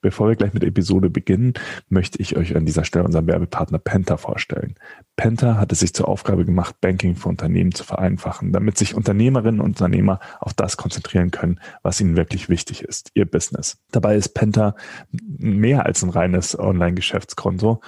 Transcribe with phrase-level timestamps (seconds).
[0.00, 1.54] Bevor wir gleich mit Episode beginnen,
[1.88, 4.76] möchte ich euch an dieser Stelle unseren Werbepartner Penta vorstellen.
[5.16, 9.60] Penta hat es sich zur Aufgabe gemacht, Banking für Unternehmen zu vereinfachen, damit sich Unternehmerinnen
[9.60, 13.78] und Unternehmer auf das konzentrieren können, was ihnen wirklich wichtig ist, ihr Business.
[13.90, 14.74] Dabei ist Penta
[15.10, 17.80] mehr als ein reines Online-Geschäftskonto.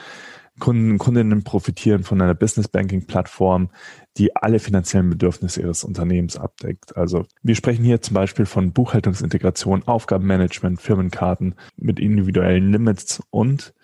[0.62, 3.70] Kunden, Kundinnen profitieren von einer Business Banking Plattform,
[4.16, 6.96] die alle finanziellen Bedürfnisse ihres Unternehmens abdeckt.
[6.96, 13.74] Also wir sprechen hier zum Beispiel von Buchhaltungsintegration, Aufgabenmanagement, Firmenkarten mit individuellen Limits und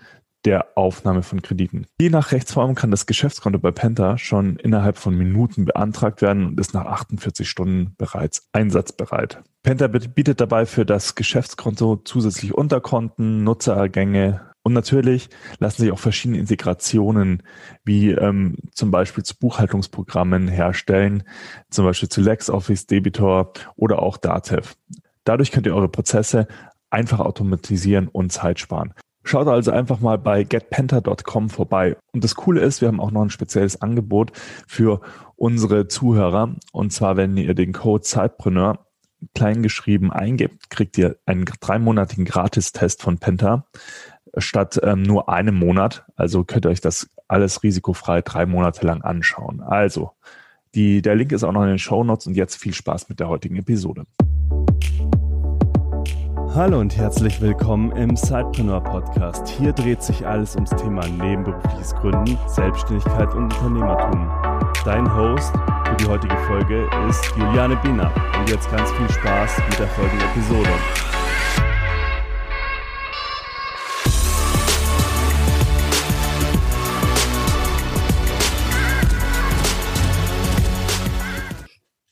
[0.44, 1.86] der Aufnahme von Krediten.
[2.00, 6.60] Je nach Rechtsform kann das Geschäftskonto bei Penta schon innerhalb von Minuten beantragt werden und
[6.60, 9.42] ist nach 48 Stunden bereits einsatzbereit.
[9.64, 16.38] Penta bietet dabei für das Geschäftskonto zusätzlich Unterkonten, Nutzerergänge, und natürlich lassen sich auch verschiedene
[16.38, 17.42] Integrationen,
[17.84, 21.22] wie ähm, zum Beispiel zu Buchhaltungsprogrammen herstellen,
[21.70, 24.74] zum Beispiel zu LexOffice, Debitor oder auch Datev.
[25.24, 26.48] Dadurch könnt ihr eure Prozesse
[26.90, 28.92] einfach automatisieren und Zeit sparen.
[29.24, 31.96] Schaut also einfach mal bei getpenta.com vorbei.
[32.12, 34.32] Und das Coole ist, wir haben auch noch ein spezielles Angebot
[34.66, 35.00] für
[35.36, 36.56] unsere Zuhörer.
[36.72, 38.84] Und zwar, wenn ihr den Code Zeitpreneur
[39.34, 43.66] kleingeschrieben eingebt, kriegt ihr einen dreimonatigen Gratistest von Penta
[44.40, 46.04] statt ähm, nur einem Monat.
[46.16, 49.60] Also könnt ihr euch das alles risikofrei drei Monate lang anschauen.
[49.60, 50.12] Also,
[50.74, 53.20] die, der Link ist auch noch in den Show Notes und jetzt viel Spaß mit
[53.20, 54.04] der heutigen Episode.
[56.54, 59.46] Hallo und herzlich willkommen im Sidepreneur Podcast.
[59.48, 64.28] Hier dreht sich alles ums Thema nebenberufliches Gründen, Selbstständigkeit und Unternehmertum.
[64.84, 65.52] Dein Host
[65.84, 68.10] für die heutige Folge ist Juliane Biener.
[68.38, 70.70] Und jetzt ganz viel Spaß mit der folgenden Episode.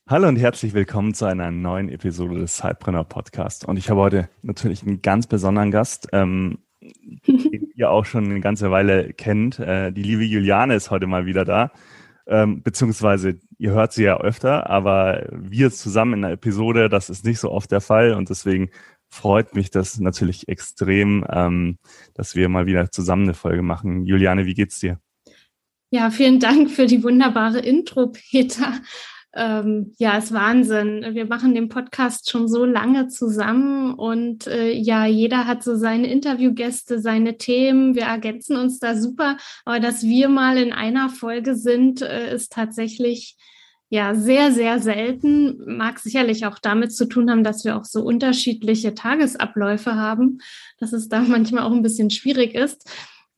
[0.08, 3.64] Hallo und herzlich willkommen zu einer neuen Episode des Sidepreneur Podcast.
[3.64, 6.58] Und ich habe heute natürlich einen ganz besonderen Gast, ähm,
[7.26, 9.58] den ihr auch schon eine ganze Weile kennt.
[9.58, 11.72] Äh, die liebe Juliane ist heute mal wieder da.
[12.28, 17.24] Ähm, beziehungsweise ihr hört sie ja öfter, aber wir zusammen in der Episode, das ist
[17.24, 18.70] nicht so oft der Fall und deswegen
[19.08, 21.78] freut mich das natürlich extrem, ähm,
[22.14, 24.06] dass wir mal wieder zusammen eine Folge machen.
[24.06, 25.00] Juliane, wie geht's dir?
[25.90, 28.72] Ja, vielen Dank für die wunderbare Intro, Peter
[29.36, 31.04] ähm, ja, ist Wahnsinn.
[31.12, 36.10] Wir machen den Podcast schon so lange zusammen und äh, ja, jeder hat so seine
[36.10, 37.94] Interviewgäste, seine Themen.
[37.94, 39.36] Wir ergänzen uns da super.
[39.66, 43.36] Aber dass wir mal in einer Folge sind, äh, ist tatsächlich
[43.90, 45.76] ja sehr, sehr selten.
[45.76, 50.38] Mag sicherlich auch damit zu tun haben, dass wir auch so unterschiedliche Tagesabläufe haben,
[50.78, 52.88] dass es da manchmal auch ein bisschen schwierig ist.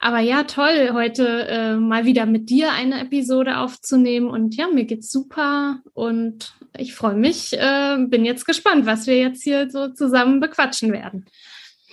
[0.00, 4.28] Aber ja, toll, heute äh, mal wieder mit dir eine Episode aufzunehmen.
[4.28, 9.18] Und ja, mir geht's super und ich freue mich, äh, bin jetzt gespannt, was wir
[9.18, 11.24] jetzt hier so zusammen bequatschen werden.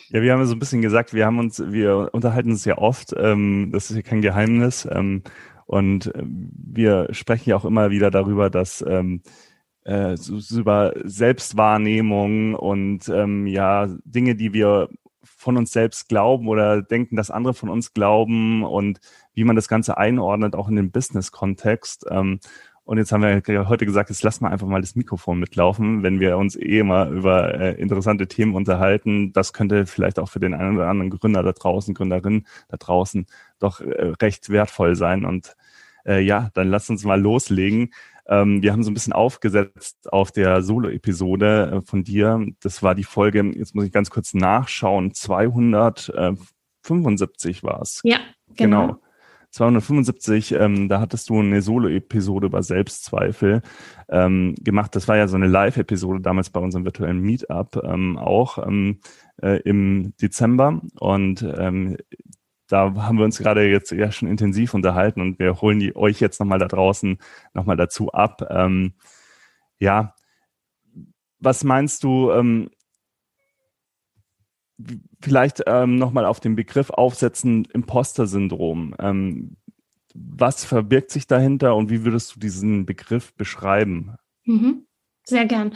[0.10, 2.78] Ja, wir haben ja so ein bisschen gesagt, wir haben uns, wir unterhalten uns ja
[2.78, 4.88] oft, ähm, das ist ja kein Geheimnis.
[4.92, 5.24] Ähm,
[5.66, 9.24] und äh, wir sprechen ja auch immer wieder darüber, dass ähm,
[9.84, 14.90] äh, so, so über Selbstwahrnehmung und ähm, ja, Dinge, die wir
[15.26, 19.00] von uns selbst glauben oder denken, dass andere von uns glauben und
[19.34, 22.06] wie man das Ganze einordnet, auch in den Business-Kontext.
[22.10, 22.40] Ähm,
[22.86, 26.20] und jetzt haben wir heute gesagt, jetzt lassen wir einfach mal das Mikrofon mitlaufen, wenn
[26.20, 29.34] wir uns eh immer über äh, interessante Themen unterhalten.
[29.34, 33.26] Das könnte vielleicht auch für den einen oder anderen Gründer da draußen, Gründerin da draußen
[33.58, 35.26] doch äh, recht wertvoll sein.
[35.26, 35.56] Und
[36.06, 37.92] äh, ja, dann lasst uns mal loslegen.
[38.28, 42.46] Ähm, wir haben so ein bisschen aufgesetzt auf der Solo-Episode äh, von dir.
[42.62, 48.00] Das war die Folge, jetzt muss ich ganz kurz nachschauen, 275 war es.
[48.04, 48.20] Ja,
[48.56, 48.88] genau.
[48.88, 49.00] genau.
[49.56, 53.62] 275, ähm, da hattest du eine Solo-Episode über Selbstzweifel
[54.10, 54.94] ähm, gemacht.
[54.98, 59.00] Das war ja so eine Live-Episode damals bei unserem virtuellen Meetup ähm, auch ähm,
[59.42, 60.82] äh, im Dezember.
[61.00, 61.96] Und ähm,
[62.68, 66.20] da haben wir uns gerade jetzt ja schon intensiv unterhalten und wir holen die, euch
[66.20, 67.18] jetzt nochmal da draußen
[67.54, 68.48] nochmal dazu ab.
[68.50, 68.94] Ähm,
[69.80, 70.16] ja,
[71.40, 72.70] was meinst du, ähm,
[75.22, 78.96] vielleicht ähm, nochmal auf den Begriff aufsetzen, Imposter-Syndrom.
[79.00, 79.58] Ähm,
[80.14, 84.16] was verbirgt sich dahinter und wie würdest du diesen Begriff beschreiben?
[84.46, 84.86] Mhm.
[85.24, 85.74] Sehr gern.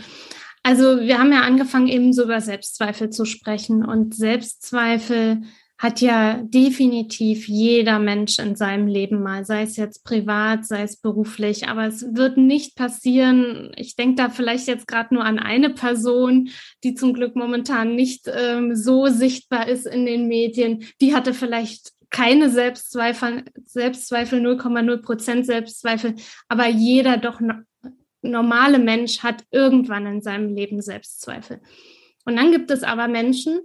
[0.64, 5.44] Also wir haben ja angefangen, eben so über Selbstzweifel zu sprechen und Selbstzweifel
[5.80, 10.98] hat ja definitiv jeder Mensch in seinem Leben mal, sei es jetzt privat, sei es
[10.98, 13.72] beruflich, aber es wird nicht passieren.
[13.78, 16.50] Ich denke da vielleicht jetzt gerade nur an eine Person,
[16.84, 20.84] die zum Glück momentan nicht ähm, so sichtbar ist in den Medien.
[21.00, 26.16] Die hatte vielleicht keine Selbstzweifel, Selbstzweifel 0,0 Prozent Selbstzweifel,
[26.50, 27.54] aber jeder doch no
[28.22, 31.62] normale Mensch hat irgendwann in seinem Leben Selbstzweifel.
[32.26, 33.62] Und dann gibt es aber Menschen,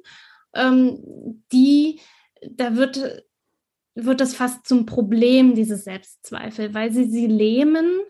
[0.54, 2.00] ähm, die,
[2.48, 3.24] da wird,
[3.94, 8.00] wird das fast zum Problem, diese Selbstzweifel, weil sie sie lähmen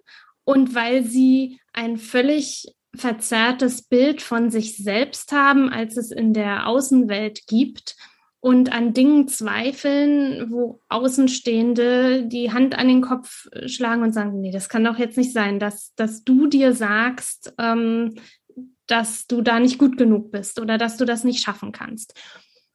[0.45, 6.69] und weil sie ein völlig verzerrtes Bild von sich selbst haben, als es in der
[6.69, 7.97] Außenwelt gibt
[8.45, 14.51] und an Dingen zweifeln, wo Außenstehende die Hand an den Kopf schlagen und sagen, nee,
[14.51, 18.17] das kann doch jetzt nicht sein, dass, dass du dir sagst, ähm,
[18.87, 22.15] dass du da nicht gut genug bist oder dass du das nicht schaffen kannst.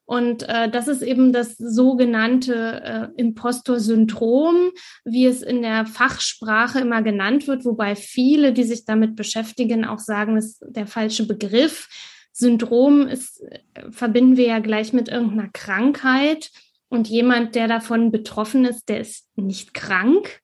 [0.10, 2.82] Und äh, das ist eben das sogenannte
[3.16, 4.72] äh, Impostor-Syndrom,
[5.06, 10.00] wie es in der Fachsprache immer genannt wird, wobei viele, die sich damit beschäftigen, auch
[10.00, 11.88] sagen, das ist der falsche Begriff.
[12.32, 13.60] Syndrom ist, äh,
[13.92, 16.50] verbinden wir ja gleich mit irgendeiner Krankheit.
[16.88, 20.42] Und jemand, der davon betroffen ist, der ist nicht krank,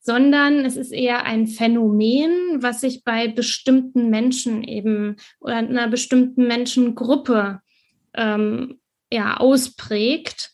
[0.00, 6.46] sondern es ist eher ein Phänomen, was sich bei bestimmten Menschen eben oder einer bestimmten
[6.46, 7.60] Menschengruppe
[8.14, 8.80] ähm,
[9.12, 10.52] ja, ausprägt,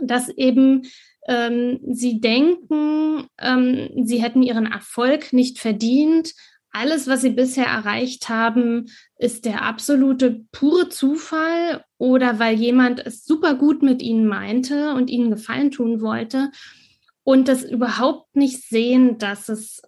[0.00, 0.82] dass eben
[1.28, 6.32] ähm, sie denken, ähm, sie hätten ihren Erfolg nicht verdient.
[6.70, 13.24] Alles, was sie bisher erreicht haben, ist der absolute pure Zufall oder weil jemand es
[13.24, 16.50] super gut mit ihnen meinte und ihnen Gefallen tun wollte
[17.24, 19.82] und das überhaupt nicht sehen, dass es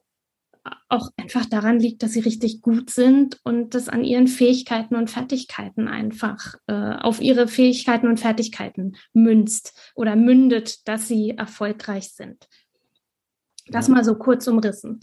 [0.88, 5.10] auch einfach daran liegt, dass sie richtig gut sind und das an ihren Fähigkeiten und
[5.10, 12.48] Fertigkeiten einfach äh, auf ihre Fähigkeiten und Fertigkeiten münzt oder mündet, dass sie erfolgreich sind.
[13.68, 13.94] Das ja.
[13.94, 15.00] mal so kurz umrissen.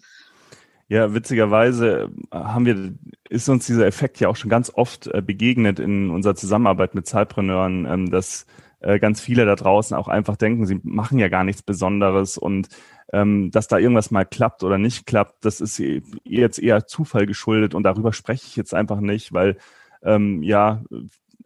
[0.90, 2.94] Ja, witzigerweise haben wir,
[3.30, 7.08] ist uns dieser Effekt ja auch schon ganz oft äh, begegnet in unserer Zusammenarbeit mit
[7.08, 8.46] Zeitpreneuren, ähm, dass
[8.84, 12.70] äh, ganz viele da draußen auch einfach denken, sie machen ja gar nichts Besonderes und
[13.12, 15.82] ähm, dass da irgendwas mal klappt oder nicht klappt, das ist
[16.24, 19.58] jetzt eher Zufall geschuldet und darüber spreche ich jetzt einfach nicht, weil
[20.04, 20.84] ähm, ja,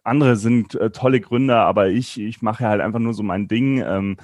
[0.03, 3.83] andere sind äh, tolle Gründer, aber ich, ich mache halt einfach nur so mein Ding.
[3.85, 4.17] Ähm,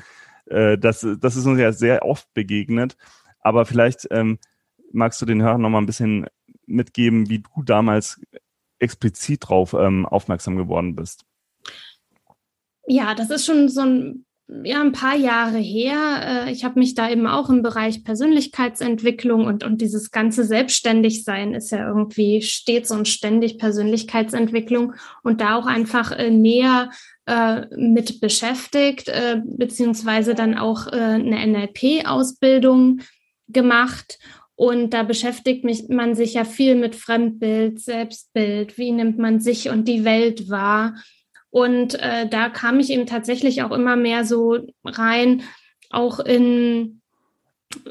[0.45, 2.97] äh, das, das ist uns ja sehr oft begegnet.
[3.41, 4.39] Aber vielleicht ähm,
[4.91, 6.27] magst du den Hörern noch mal ein bisschen
[6.65, 8.21] mitgeben, wie du damals
[8.79, 11.25] explizit drauf ähm, aufmerksam geworden bist.
[12.85, 14.25] Ja, das ist schon so ein
[14.63, 16.45] ja, ein paar Jahre her.
[16.47, 21.53] Äh, ich habe mich da eben auch im Bereich Persönlichkeitsentwicklung und, und dieses ganze Selbstständigsein
[21.53, 24.93] ist ja irgendwie stets und ständig Persönlichkeitsentwicklung
[25.23, 26.91] und da auch einfach äh, näher
[27.25, 29.09] äh, mit beschäftigt,
[29.45, 32.99] beziehungsweise dann auch eine NLP-Ausbildung
[33.47, 34.19] gemacht.
[34.55, 39.69] Und da beschäftigt mich, man sich ja viel mit Fremdbild, Selbstbild, wie nimmt man sich
[39.69, 40.95] und die Welt wahr.
[41.53, 45.43] Und äh, da kam ich eben tatsächlich auch immer mehr so rein,
[45.91, 46.99] auch in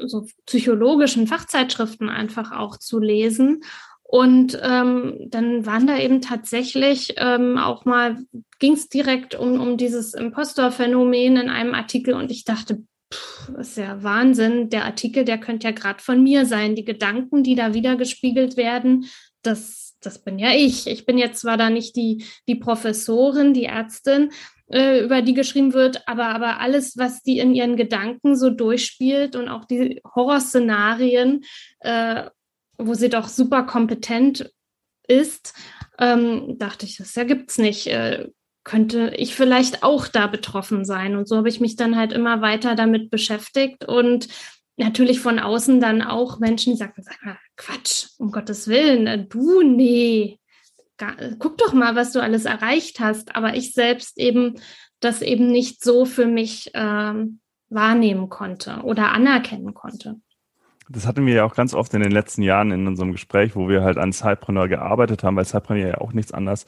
[0.05, 3.63] so psychologischen Fachzeitschriften einfach auch zu lesen.
[4.01, 8.17] Und ähm, dann waren da eben tatsächlich ähm, auch mal,
[8.59, 12.83] ging es direkt um, um dieses Impostor-Phänomen in einem Artikel und ich dachte,
[13.13, 16.75] pff, das ist ja Wahnsinn, der Artikel, der könnte ja gerade von mir sein.
[16.75, 19.05] Die Gedanken, die da wieder gespiegelt werden,
[19.41, 20.87] das das bin ja ich.
[20.87, 24.31] Ich bin jetzt zwar da nicht die, die Professorin, die Ärztin,
[24.71, 29.35] äh, über die geschrieben wird, aber, aber alles, was die in ihren Gedanken so durchspielt
[29.35, 31.43] und auch die Horrorszenarien,
[31.79, 32.23] äh,
[32.77, 34.51] wo sie doch super kompetent
[35.07, 35.53] ist,
[35.99, 37.87] ähm, dachte ich, das ergibt es nicht.
[37.87, 38.29] Äh,
[38.63, 41.17] könnte ich vielleicht auch da betroffen sein?
[41.17, 44.27] Und so habe ich mich dann halt immer weiter damit beschäftigt und
[44.77, 49.25] natürlich von außen dann auch Menschen, die sagten, sag mal, Quatsch, um Gottes Willen, äh,
[49.25, 50.39] du, nee,
[51.39, 53.35] guck doch mal, was du alles erreicht hast.
[53.35, 54.55] Aber ich selbst eben
[54.99, 57.39] das eben nicht so für mich ähm,
[57.69, 60.15] wahrnehmen konnte oder anerkennen konnte.
[60.89, 63.67] Das hatten wir ja auch ganz oft in den letzten Jahren in unserem Gespräch, wo
[63.67, 66.65] wir halt an Cypreneur gearbeitet haben, weil Cypreneur ja auch nichts anderes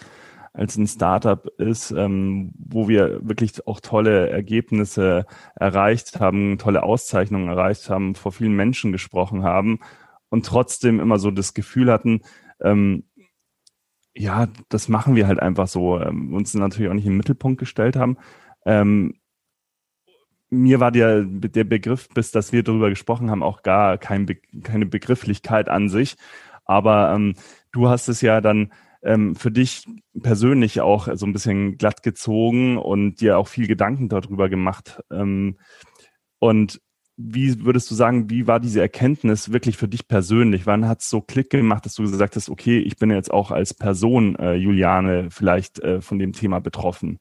[0.56, 7.50] als ein Startup ist, ähm, wo wir wirklich auch tolle Ergebnisse erreicht haben, tolle Auszeichnungen
[7.50, 9.80] erreicht haben, vor vielen Menschen gesprochen haben
[10.30, 12.22] und trotzdem immer so das Gefühl hatten,
[12.62, 13.04] ähm,
[14.14, 17.98] ja, das machen wir halt einfach so, ähm, uns natürlich auch nicht im Mittelpunkt gestellt
[17.98, 18.18] haben.
[18.66, 19.16] Ähm,
[20.50, 24.38] mir war der, der Begriff, bis dass wir darüber gesprochen haben, auch gar kein Be
[24.64, 26.16] keine Begrifflichkeit an sich.
[26.64, 27.36] Aber ähm,
[27.72, 28.72] du hast es ja dann
[29.06, 29.86] ähm, für dich
[30.22, 35.00] persönlich auch so ein bisschen glatt gezogen und dir auch viel Gedanken darüber gemacht.
[35.12, 35.58] Ähm,
[36.40, 36.82] und
[37.18, 40.66] wie würdest du sagen, wie war diese Erkenntnis wirklich für dich persönlich?
[40.66, 43.52] Wann hat es so Klick gemacht, dass du gesagt hast, okay, ich bin jetzt auch
[43.52, 47.20] als Person, äh, Juliane, vielleicht äh, von dem Thema betroffen?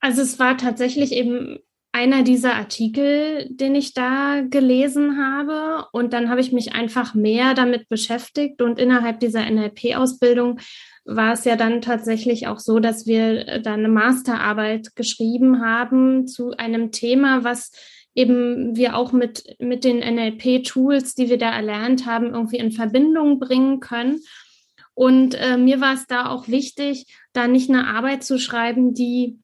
[0.00, 1.58] Also es war tatsächlich eben
[1.92, 5.86] einer dieser Artikel, den ich da gelesen habe.
[5.92, 8.62] Und dann habe ich mich einfach mehr damit beschäftigt.
[8.62, 10.60] Und innerhalb dieser NLP-Ausbildung
[11.04, 16.50] war es ja dann tatsächlich auch so, dass wir da eine Masterarbeit geschrieben haben zu
[16.56, 17.72] einem Thema, was
[18.14, 23.38] eben wir auch mit, mit den NLP-Tools, die wir da erlernt haben, irgendwie in Verbindung
[23.38, 24.20] bringen können.
[24.94, 29.38] Und äh, mir war es da auch wichtig, da nicht eine Arbeit zu schreiben, die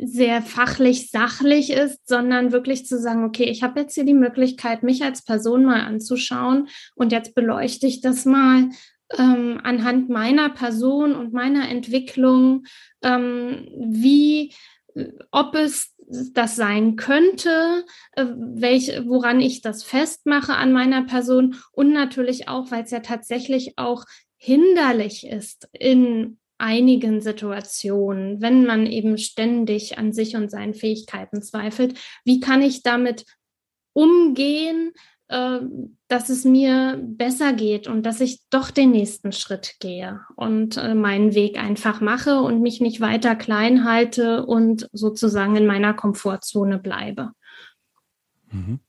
[0.00, 4.82] sehr fachlich, sachlich ist, sondern wirklich zu sagen, okay, ich habe jetzt hier die Möglichkeit,
[4.84, 8.70] mich als Person mal anzuschauen und jetzt beleuchte ich das mal
[9.16, 12.64] ähm, anhand meiner Person und meiner Entwicklung,
[13.02, 14.54] ähm, wie,
[15.32, 21.92] ob es das sein könnte, äh, welch, woran ich das festmache an meiner Person und
[21.92, 24.04] natürlich auch, weil es ja tatsächlich auch
[24.36, 31.98] hinderlich ist in einigen Situationen, wenn man eben ständig an sich und seinen Fähigkeiten zweifelt,
[32.24, 33.24] wie kann ich damit
[33.92, 34.92] umgehen,
[35.28, 35.60] äh,
[36.08, 40.94] dass es mir besser geht und dass ich doch den nächsten Schritt gehe und äh,
[40.94, 46.78] meinen Weg einfach mache und mich nicht weiter klein halte und sozusagen in meiner Komfortzone
[46.78, 47.32] bleibe.
[48.50, 48.80] Mhm.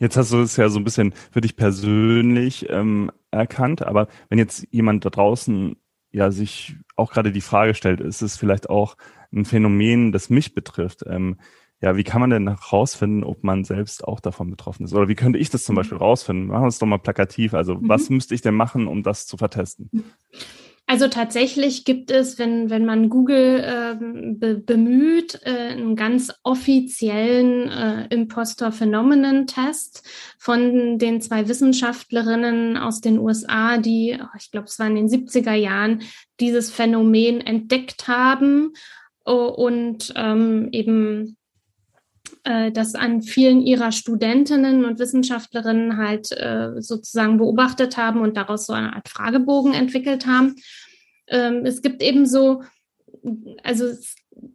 [0.00, 4.38] Jetzt hast du es ja so ein bisschen für dich persönlich ähm, erkannt, aber wenn
[4.38, 5.76] jetzt jemand da draußen
[6.14, 8.96] ja sich auch gerade die Frage stellt, ist es vielleicht auch
[9.32, 11.04] ein Phänomen, das mich betrifft?
[11.06, 11.38] Ähm,
[11.80, 14.94] ja, wie kann man denn herausfinden, ob man selbst auch davon betroffen ist?
[14.94, 15.78] Oder wie könnte ich das zum mhm.
[15.78, 16.46] Beispiel rausfinden?
[16.46, 17.52] Machen wir es doch mal plakativ.
[17.52, 17.88] Also, mhm.
[17.88, 19.90] was müsste ich denn machen, um das zu vertesten?
[20.86, 23.96] Also tatsächlich gibt es, wenn, wenn man Google äh,
[24.34, 30.06] be bemüht, äh, einen ganz offiziellen äh, Impostor-Phänomenen-Test
[30.38, 35.08] von den zwei Wissenschaftlerinnen aus den USA, die, oh, ich glaube, es war in den
[35.08, 36.02] 70er Jahren,
[36.38, 38.74] dieses Phänomen entdeckt haben
[39.24, 41.34] und ähm, eben äh,
[42.42, 48.72] das an vielen ihrer Studentinnen und Wissenschaftlerinnen halt äh, sozusagen beobachtet haben und daraus so
[48.72, 50.56] eine Art Fragebogen entwickelt haben.
[51.26, 52.62] Ähm, es gibt eben so,
[53.62, 53.86] also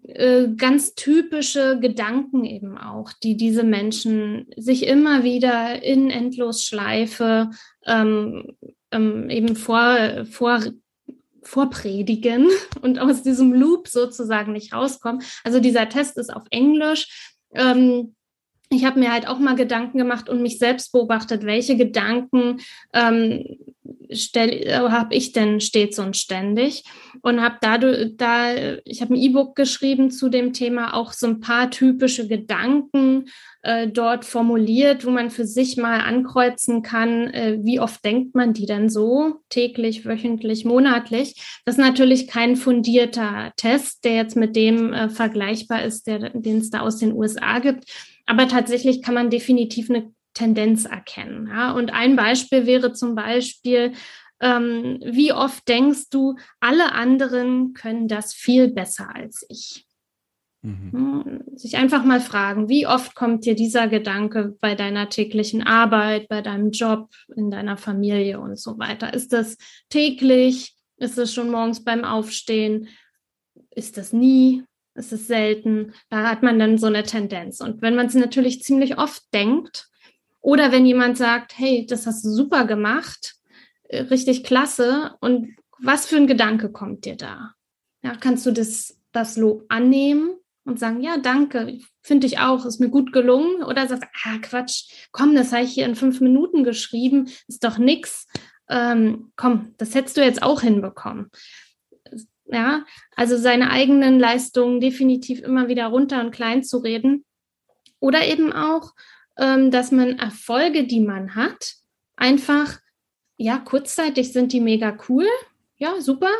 [0.08, 7.50] äh, ganz typische Gedanken eben auch, die diese Menschen sich immer wieder in Endlosschleife
[7.86, 8.56] ähm,
[8.92, 10.62] ähm, eben vor, vor
[11.42, 12.50] vorpredigen
[12.82, 15.24] und aus diesem Loop sozusagen nicht rauskommen.
[15.44, 18.15] Also dieser Test ist auf Englisch ähm,
[18.72, 22.58] ich habe mir halt auch mal Gedanken gemacht und mich selbst beobachtet, welche Gedanken
[22.94, 23.58] ähm,
[24.10, 26.84] äh, habe ich denn stets und ständig
[27.22, 28.54] und habe dadurch da
[28.86, 33.26] ich habe ein E-Book geschrieben zu dem Thema auch so ein paar typische Gedanken
[33.62, 38.54] äh, dort formuliert, wo man für sich mal ankreuzen kann, äh, wie oft denkt man
[38.54, 41.36] die denn so täglich, wöchentlich, monatlich.
[41.66, 46.70] Das ist natürlich kein fundierter Test, der jetzt mit dem äh, vergleichbar ist, den es
[46.70, 47.86] da aus den USA gibt.
[48.30, 51.48] Aber tatsächlich kann man definitiv eine Tendenz erkennen.
[51.48, 51.72] Ja?
[51.72, 53.94] Und ein Beispiel wäre zum Beispiel,
[54.40, 59.88] ähm, wie oft denkst du, alle anderen können das viel besser als ich?
[60.62, 60.92] Mhm.
[60.92, 66.28] Hm, sich einfach mal fragen, wie oft kommt dir dieser Gedanke bei deiner täglichen Arbeit,
[66.28, 69.12] bei deinem Job, in deiner Familie und so weiter?
[69.12, 69.58] Ist das
[69.90, 70.76] täglich?
[70.98, 72.90] Ist es schon morgens beim Aufstehen?
[73.72, 74.64] Ist das nie?
[74.96, 75.93] Ist es selten?
[76.10, 77.62] Da hat man dann so eine Tendenz.
[77.62, 79.88] Und wenn man es natürlich ziemlich oft denkt,
[80.41, 83.36] oder wenn jemand sagt, hey, das hast du super gemacht,
[83.84, 87.53] äh, richtig klasse, und was für ein Gedanke kommt dir da?
[88.01, 90.31] Ja, kannst du das, das Lob annehmen
[90.65, 93.63] und sagen, ja, danke, finde ich auch, ist mir gut gelungen.
[93.63, 97.77] Oder sagst, ah, Quatsch, komm, das habe ich hier in fünf Minuten geschrieben, ist doch
[97.77, 98.27] nix.
[98.69, 101.31] Ähm, komm, das hättest du jetzt auch hinbekommen.
[102.51, 102.84] Ja,
[103.15, 107.24] also seine eigenen Leistungen definitiv immer wieder runter und klein zu reden.
[108.00, 108.94] Oder eben auch,
[109.38, 111.75] ähm, dass man Erfolge, die man hat,
[112.15, 112.79] einfach,
[113.38, 115.27] ja, kurzzeitig sind die mega cool,
[115.77, 116.32] ja, super.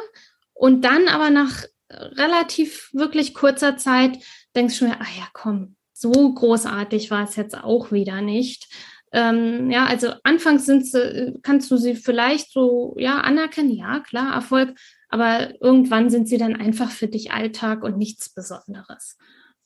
[0.54, 4.18] Und dann aber nach relativ wirklich kurzer Zeit
[4.56, 8.68] denkst du mir, ah ja, komm, so großartig war es jetzt auch wieder nicht.
[9.12, 14.34] Ähm, ja, also anfangs sind sie, kannst du sie vielleicht so, ja, anerkennen, ja, klar,
[14.36, 14.78] Erfolg,
[15.10, 19.18] aber irgendwann sind sie dann einfach für dich Alltag und nichts Besonderes.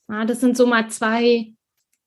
[0.10, 1.54] Ja, das sind so mal zwei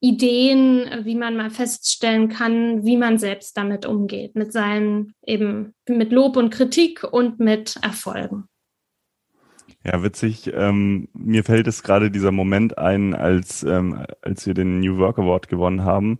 [0.00, 6.12] Ideen, wie man mal feststellen kann, wie man selbst damit umgeht, mit seinen eben mit
[6.12, 8.45] Lob und Kritik und mit Erfolgen.
[9.85, 10.50] Ja, witzig.
[10.52, 15.19] Ähm, mir fällt es gerade dieser Moment ein, als, ähm, als wir den New Work
[15.19, 16.19] Award gewonnen haben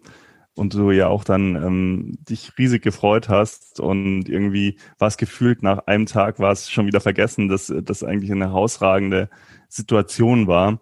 [0.57, 5.63] und du ja auch dann ähm, dich riesig gefreut hast und irgendwie war es gefühlt
[5.63, 9.29] nach einem Tag war es schon wieder vergessen, dass das eigentlich eine herausragende
[9.69, 10.81] Situation war.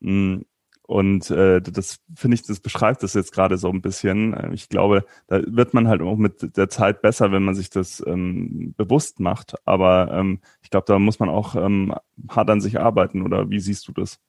[0.00, 0.42] Mm,
[0.86, 4.52] Und äh, das finde ich, das beschreibt das jetzt gerade so ein bisschen.
[4.52, 8.02] Ich glaube, da wird man halt auch mit der Zeit besser, wenn man sich das
[8.06, 9.54] ähm, bewusst macht.
[9.64, 11.94] Aber ähm, ich glaube, da muss man auch ähm,
[12.28, 13.22] hart an sich arbeiten.
[13.22, 14.20] Oder wie siehst du das?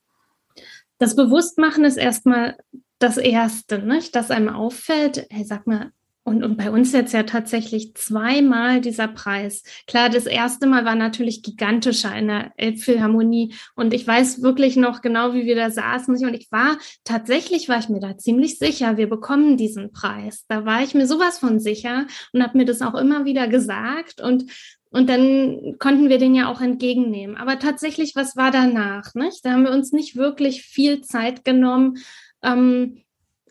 [0.97, 2.55] Das Bewusstmachen ist erstmal
[2.99, 4.15] das Erste, nicht?
[4.15, 5.91] dass einem auffällt, hey, sag mal,
[6.27, 9.61] und, und bei uns jetzt ja tatsächlich zweimal dieser Preis.
[9.85, 13.53] Klar, das erste Mal war natürlich gigantischer in der Elbphilharmonie.
[13.75, 16.15] Und ich weiß wirklich noch genau, wie wir da saßen.
[16.15, 20.45] Und ich war, tatsächlich war ich mir da ziemlich sicher, wir bekommen diesen Preis.
[20.47, 24.19] Da war ich mir sowas von sicher und habe mir das auch immer wieder gesagt.
[24.19, 24.51] Und
[24.95, 27.35] und dann konnten wir den ja auch entgegennehmen.
[27.35, 29.13] Aber tatsächlich, was war danach?
[29.13, 29.43] Nicht?
[29.43, 31.97] Da haben wir uns nicht wirklich viel Zeit genommen,
[32.44, 33.01] ähm,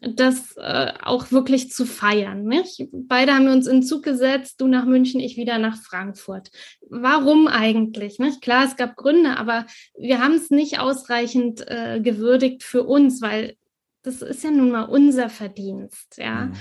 [0.07, 2.45] das äh, auch wirklich zu feiern.
[2.45, 2.88] Nicht?
[2.93, 6.50] Beide haben wir uns in Zug gesetzt, du nach München, ich wieder nach Frankfurt.
[6.88, 8.19] Warum eigentlich?
[8.19, 8.43] Nicht?
[8.43, 13.57] Klar, es gab Gründe, aber wir haben es nicht ausreichend äh, gewürdigt für uns, weil
[14.03, 16.19] das ist ja nun mal unser Verdienst.
[16.19, 16.47] Ja?
[16.47, 16.53] Mhm.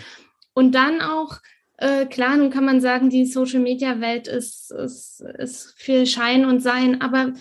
[0.53, 1.39] Und dann auch,
[1.77, 7.01] äh, klar, nun kann man sagen, die Social-Media-Welt ist, ist, ist viel Schein und Sein,
[7.01, 7.33] aber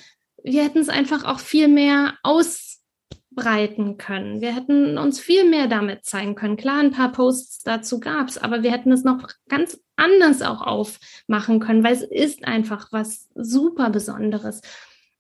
[0.42, 2.81] wir hätten es einfach auch viel mehr aus
[3.34, 4.40] breiten können.
[4.40, 6.56] Wir hätten uns viel mehr damit zeigen können.
[6.56, 10.62] Klar, ein paar Posts dazu gab es, aber wir hätten es noch ganz anders auch
[10.62, 14.60] aufmachen können, weil es ist einfach was super Besonderes.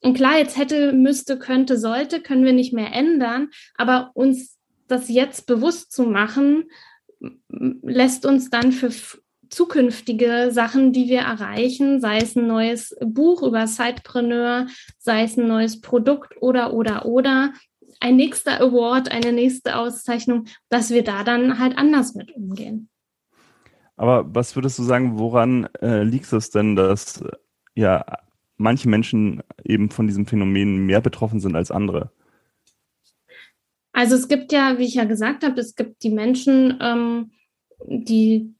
[0.00, 5.08] Und klar, jetzt hätte, müsste, könnte, sollte, können wir nicht mehr ändern, aber uns das
[5.08, 6.64] jetzt bewusst zu machen,
[7.48, 8.90] lässt uns dann für
[9.52, 14.66] zukünftige Sachen, die wir erreichen, sei es ein neues Buch über Sidepreneur,
[14.98, 17.52] sei es ein neues Produkt oder, oder, oder,
[18.02, 22.88] ein nächster Award, eine nächste Auszeichnung, dass wir da dann halt anders mit umgehen.
[23.96, 27.22] Aber was würdest du sagen, woran äh, liegt es denn, dass
[27.74, 28.04] ja
[28.56, 32.10] manche Menschen eben von diesem Phänomen mehr betroffen sind als andere?
[33.92, 37.32] Also es gibt ja, wie ich ja gesagt habe, es gibt die Menschen, ähm,
[37.86, 38.54] die,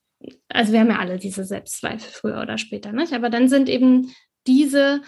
[0.47, 3.13] also wir haben ja alle diese Selbstzweifel früher oder später, nicht?
[3.13, 4.11] aber dann sind eben
[4.47, 5.01] diese,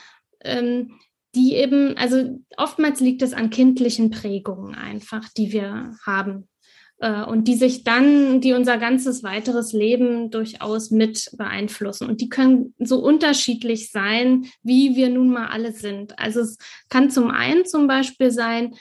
[0.44, 1.00] ähm,
[1.36, 6.48] die eben, also oftmals liegt es an kindlichen Prägungen einfach, die wir haben
[7.00, 12.09] äh, und die sich dann, die unser ganzes weiteres Leben durchaus mit beeinflussen.
[12.09, 16.18] Und die können so unterschiedlich sein, wie wir nun mal alle sind.
[16.18, 16.57] Also es
[16.90, 18.75] kann zum einen zum Beispiel sein,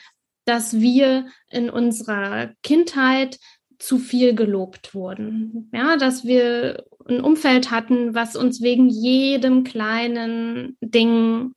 [0.45, 3.39] dass wir in unserer Kindheit
[3.79, 5.71] zu viel gelobt wurden.
[5.73, 11.53] Ja, dass wir ein Umfeld hatten, was uns wegen jedem kleinen Ding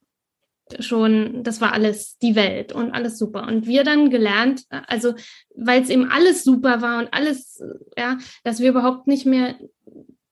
[0.80, 3.48] schon, das war alles die Welt und alles super.
[3.48, 5.14] Und wir dann gelernt, also
[5.56, 7.62] weil es eben alles super war und alles,
[7.98, 9.56] ja, dass wir überhaupt nicht mehr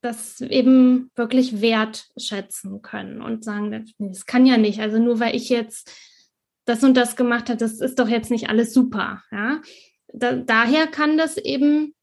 [0.02, 4.80] das eben wirklich wertschätzen können und sagen, das kann ja nicht.
[4.80, 5.92] Also nur weil ich jetzt
[6.66, 9.24] das und das gemacht habe, das ist doch jetzt nicht alles super.
[9.32, 9.62] Ja?
[10.14, 11.96] Da, daher kann das eben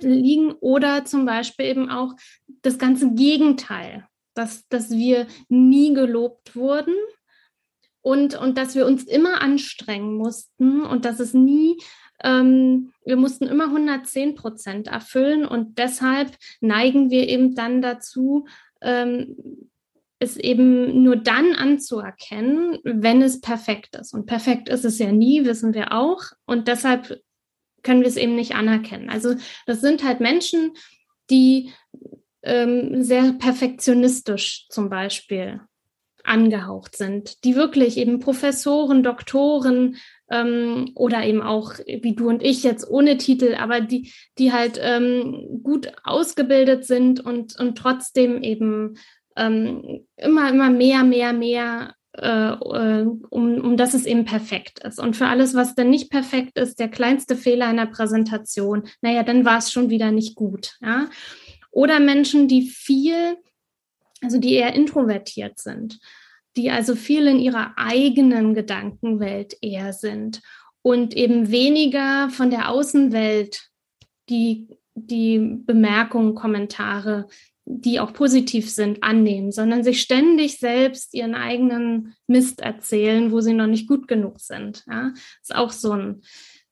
[0.00, 2.14] liegen oder zum Beispiel eben auch
[2.62, 6.94] das ganze Gegenteil, dass, dass wir nie gelobt wurden,
[8.02, 11.76] und, und dass wir uns immer anstrengen mussten und dass es nie,
[12.22, 18.46] ähm, wir mussten immer 110 Prozent erfüllen und deshalb neigen wir eben dann dazu,
[18.80, 19.36] ähm,
[20.20, 24.12] es eben nur dann anzuerkennen, wenn es perfekt ist.
[24.12, 26.20] Und perfekt ist es ja nie, wissen wir auch.
[26.44, 27.22] Und deshalb
[27.82, 29.08] können wir es eben nicht anerkennen.
[29.08, 29.34] Also
[29.64, 30.74] das sind halt Menschen,
[31.30, 31.72] die
[32.42, 35.62] ähm, sehr perfektionistisch zum Beispiel
[36.24, 39.96] angehaucht sind, die wirklich eben Professoren, Doktoren
[40.30, 44.80] ähm, oder eben auch wie du und ich jetzt ohne Titel, aber die, die halt
[44.82, 48.96] ähm, gut ausgebildet sind und, und trotzdem eben
[49.36, 54.98] ähm, immer, immer mehr, mehr, mehr, äh, äh, um, um dass es eben perfekt ist.
[54.98, 59.44] Und für alles, was dann nicht perfekt ist, der kleinste Fehler einer Präsentation, naja, dann
[59.44, 60.76] war es schon wieder nicht gut.
[60.80, 61.08] Ja?
[61.70, 63.36] Oder Menschen, die viel
[64.22, 65.98] also die eher introvertiert sind,
[66.56, 70.40] die also viel in ihrer eigenen Gedankenwelt eher sind
[70.82, 73.68] und eben weniger von der Außenwelt
[74.28, 77.28] die, die Bemerkungen, Kommentare,
[77.64, 83.52] die auch positiv sind, annehmen, sondern sich ständig selbst ihren eigenen Mist erzählen, wo sie
[83.52, 84.84] noch nicht gut genug sind.
[84.88, 85.12] Ja?
[85.40, 86.22] Ist auch so ein,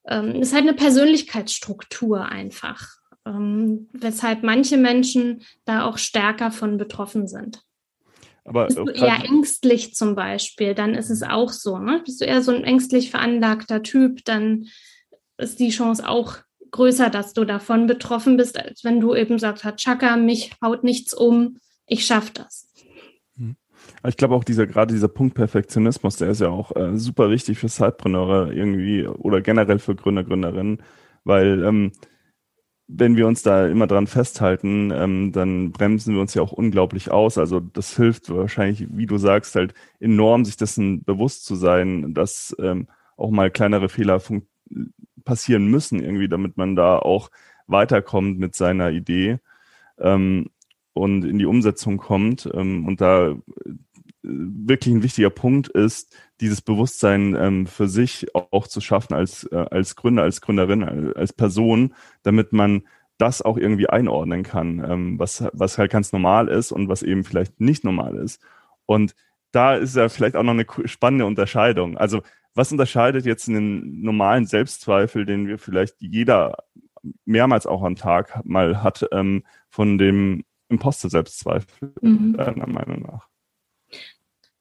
[0.07, 7.27] ähm, ist halt eine Persönlichkeitsstruktur einfach ähm, weshalb manche Menschen da auch stärker von betroffen
[7.27, 7.63] sind.
[8.45, 11.77] Aber Bist du eher ängstlich zum Beispiel, dann ist es auch so.
[11.77, 12.01] Ne?
[12.03, 14.65] Bist du eher so ein ängstlich veranlagter Typ, dann
[15.37, 16.37] ist die Chance auch
[16.71, 21.13] größer, dass du davon betroffen bist, als wenn du eben sagst, Chaka, mich haut nichts
[21.13, 22.71] um, ich schaffe das.
[23.37, 23.55] Hm.
[24.07, 27.59] Ich glaube auch dieser, gerade dieser Punkt Perfektionismus, der ist ja auch äh, super wichtig
[27.59, 30.81] für Zeitpreneure irgendwie oder generell für Gründer, Gründerinnen,
[31.23, 31.91] weil ähm,
[32.91, 37.11] wenn wir uns da immer dran festhalten, ähm, dann bremsen wir uns ja auch unglaublich
[37.11, 37.37] aus.
[37.37, 42.55] Also das hilft wahrscheinlich, wie du sagst, halt enorm, sich dessen bewusst zu sein, dass
[42.59, 44.19] ähm, auch mal kleinere Fehler
[45.23, 47.29] passieren müssen irgendwie, damit man da auch
[47.67, 49.37] weiterkommt mit seiner Idee
[49.99, 50.49] ähm,
[50.93, 52.49] und in die Umsetzung kommt.
[52.51, 53.35] Ähm, und da
[54.23, 59.65] wirklich ein wichtiger Punkt ist, dieses Bewusstsein ähm, für sich auch zu schaffen als, äh,
[59.71, 62.83] als Gründer, als Gründerin, als Person, damit man
[63.17, 67.23] das auch irgendwie einordnen kann, ähm, was, was halt ganz normal ist und was eben
[67.23, 68.41] vielleicht nicht normal ist.
[68.85, 69.13] Und
[69.51, 71.97] da ist ja vielleicht auch noch eine spannende Unterscheidung.
[71.97, 72.21] Also
[72.55, 76.63] was unterscheidet jetzt einen normalen Selbstzweifel, den wir vielleicht jeder
[77.25, 82.33] mehrmals auch am Tag mal hat, ähm, von dem Imposter-Selbstzweifel, mhm.
[82.33, 83.27] deiner Meinung nach?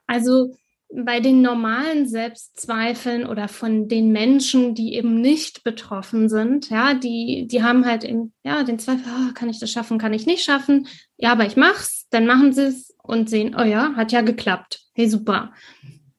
[0.07, 0.55] Also
[0.91, 7.47] bei den normalen Selbstzweifeln oder von den Menschen, die eben nicht betroffen sind, ja, die,
[7.47, 10.45] die haben halt in, ja, den Zweifel, oh, kann ich das schaffen, kann ich nicht
[10.45, 14.23] schaffen, ja, aber ich mach's, dann machen sie es und sehen, oh ja, hat ja
[14.23, 14.81] geklappt.
[14.95, 15.53] Hey, super.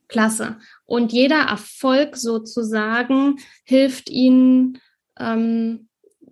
[0.08, 0.58] Klasse.
[0.86, 4.80] Und jeder Erfolg sozusagen hilft ihnen,
[5.20, 5.88] ähm,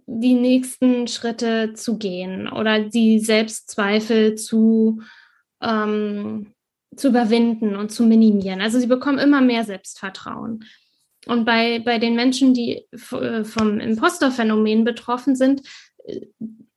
[0.08, 5.02] die nächsten Schritte zu gehen oder die Selbstzweifel zu,
[5.62, 6.54] ähm,
[6.98, 8.62] zu überwinden und zu minimieren.
[8.62, 10.66] Also sie bekommen immer mehr Selbstvertrauen.
[11.28, 15.62] Und bei, bei den Menschen, die äh, vom Imposterphänomen betroffen sind,
[16.06, 16.22] äh,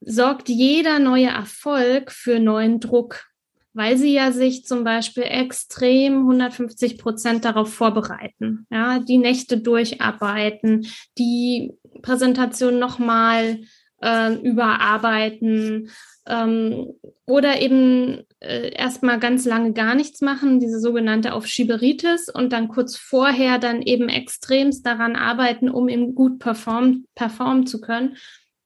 [0.00, 3.26] sorgt jeder neue Erfolg für neuen Druck,
[3.72, 10.86] weil sie ja sich zum Beispiel extrem 150 Prozent darauf vorbereiten, ja, die Nächte durcharbeiten,
[11.18, 13.60] die Präsentation nochmal
[14.02, 15.90] äh, überarbeiten
[16.26, 16.94] ähm,
[17.26, 22.96] oder eben äh, erstmal ganz lange gar nichts machen, diese sogenannte Aufschieberitis und dann kurz
[22.96, 28.16] vorher dann eben extremst daran arbeiten, um eben gut perform performen zu können.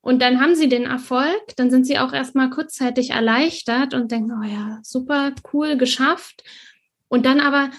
[0.00, 4.32] Und dann haben sie den Erfolg, dann sind sie auch erstmal kurzzeitig erleichtert und denken,
[4.38, 6.44] oh ja, super, cool, geschafft.
[7.08, 7.70] Und dann aber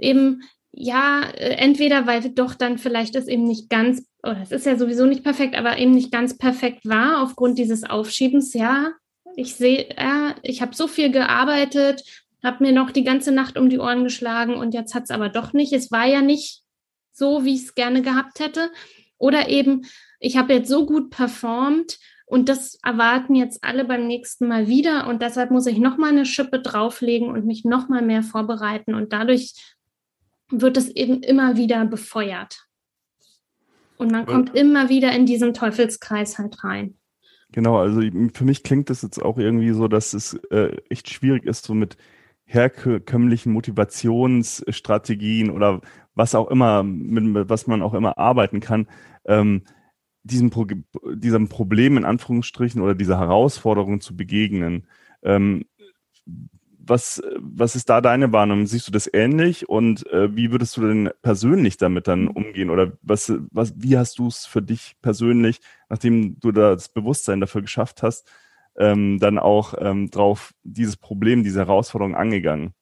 [0.00, 0.42] eben,
[0.72, 4.76] ja, äh, entweder weil doch dann vielleicht es eben nicht ganz oder es ist ja
[4.76, 8.52] sowieso nicht perfekt, aber eben nicht ganz perfekt war aufgrund dieses Aufschiebens.
[8.52, 8.92] Ja,
[9.38, 12.02] ich sehe, ja, ich habe so viel gearbeitet,
[12.42, 15.28] habe mir noch die ganze Nacht um die Ohren geschlagen und jetzt hat es aber
[15.28, 15.72] doch nicht.
[15.72, 16.62] Es war ja nicht
[17.12, 18.72] so, wie ich es gerne gehabt hätte.
[19.16, 19.86] Oder eben,
[20.18, 25.06] ich habe jetzt so gut performt und das erwarten jetzt alle beim nächsten Mal wieder
[25.06, 29.54] und deshalb muss ich nochmal eine Schippe drauflegen und mich nochmal mehr vorbereiten und dadurch
[30.50, 32.66] wird es eben immer wieder befeuert.
[33.98, 34.62] Und man kommt ja.
[34.62, 36.97] immer wieder in diesen Teufelskreis halt rein.
[37.52, 38.02] Genau, also
[38.34, 41.72] für mich klingt das jetzt auch irgendwie so, dass es äh, echt schwierig ist, so
[41.74, 41.96] mit
[42.44, 45.80] herkömmlichen Motivationsstrategien oder
[46.14, 48.86] was auch immer, mit, was man auch immer arbeiten kann,
[49.24, 49.62] ähm,
[50.24, 50.66] diesem, Pro
[51.14, 54.86] diesem Problem in Anführungsstrichen oder dieser Herausforderung zu begegnen.
[55.22, 55.64] Ähm,
[56.88, 58.66] was, was ist da deine Wahrnehmung?
[58.66, 62.70] Siehst du das ähnlich und äh, wie würdest du denn persönlich damit dann umgehen?
[62.70, 67.62] Oder was, was, wie hast du es für dich persönlich, nachdem du das Bewusstsein dafür
[67.62, 68.30] geschafft hast,
[68.76, 72.74] ähm, dann auch ähm, drauf dieses Problem, diese Herausforderung angegangen?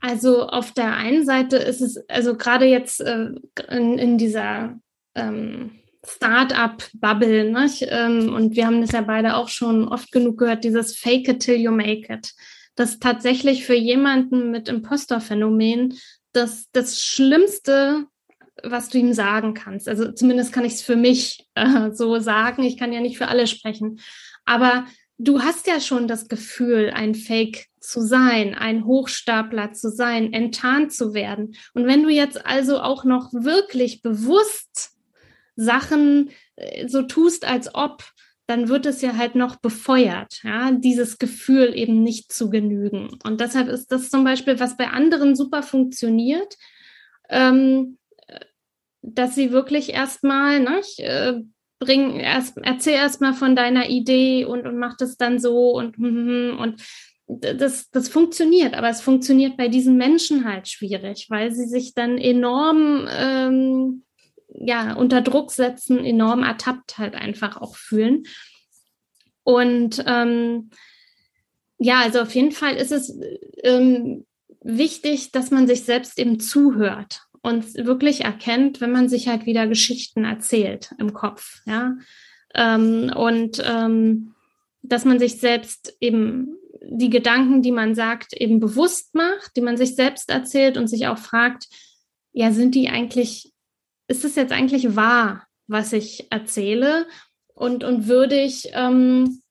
[0.00, 3.30] Also auf der einen Seite ist es, also gerade jetzt äh,
[3.70, 4.76] in, in dieser
[5.14, 7.50] ähm, Start-up-Bubble.
[7.50, 7.70] Ne?
[7.82, 11.40] Ähm, und wir haben das ja beide auch schon oft genug gehört, dieses Fake it
[11.40, 12.32] till you make it.
[12.74, 15.94] Das tatsächlich für jemanden mit Imposter-Phänomen
[16.32, 18.06] das, das Schlimmste,
[18.62, 19.88] was du ihm sagen kannst.
[19.88, 22.62] Also zumindest kann ich es für mich äh, so sagen.
[22.62, 24.00] Ich kann ja nicht für alle sprechen.
[24.44, 24.86] Aber
[25.18, 30.92] du hast ja schon das Gefühl, ein Fake zu sein, ein Hochstapler zu sein, enttarnt
[30.92, 31.54] zu werden.
[31.74, 34.91] Und wenn du jetzt also auch noch wirklich bewusst
[35.56, 38.04] Sachen äh, so tust, als ob,
[38.46, 43.18] dann wird es ja halt noch befeuert, ja, dieses Gefühl eben nicht zu genügen.
[43.24, 46.56] Und deshalb ist das zum Beispiel, was bei anderen super funktioniert,
[47.30, 47.98] ähm,
[49.02, 51.40] dass sie wirklich erstmal, ne, äh,
[51.78, 56.82] bring erst, erzähl erstmal von deiner Idee und, und mach das dann so und, und
[57.26, 62.18] das, das funktioniert, aber es funktioniert bei diesen Menschen halt schwierig, weil sie sich dann
[62.18, 64.04] enorm ähm,
[64.62, 68.24] ja, unter Druck setzen, enorm ertappt halt einfach auch fühlen.
[69.42, 70.70] Und ähm,
[71.78, 73.18] ja, also auf jeden Fall ist es
[73.64, 74.24] ähm,
[74.60, 79.66] wichtig, dass man sich selbst eben zuhört und wirklich erkennt, wenn man sich halt wieder
[79.66, 81.96] Geschichten erzählt im Kopf, ja.
[82.54, 84.34] Ähm, und ähm,
[84.82, 89.76] dass man sich selbst eben die Gedanken, die man sagt, eben bewusst macht, die man
[89.76, 91.68] sich selbst erzählt und sich auch fragt,
[92.32, 93.51] ja, sind die eigentlich,
[94.08, 97.06] ist es jetzt eigentlich wahr, was ich erzähle?
[97.54, 99.42] Und, und würde ich, ähm,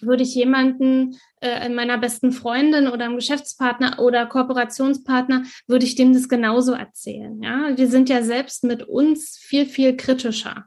[0.00, 6.12] würde ich jemanden, äh, meiner besten Freundin oder einem Geschäftspartner oder Kooperationspartner, würde ich dem
[6.12, 7.42] das genauso erzählen.
[7.42, 10.66] Ja, wir sind ja selbst mit uns viel, viel kritischer.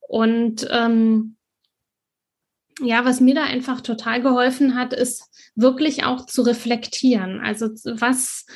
[0.00, 1.36] Und ähm,
[2.80, 7.40] ja, was mir da einfach total geholfen hat, ist wirklich auch zu reflektieren.
[7.40, 8.46] Also was